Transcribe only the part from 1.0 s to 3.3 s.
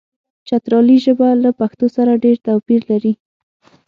ژبه له پښتو سره ډېر توپیر لري.